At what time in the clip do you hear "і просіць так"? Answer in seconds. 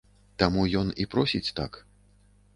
1.05-1.79